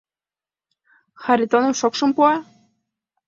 [1.23, 2.33] —Харитонов шокшым пуа?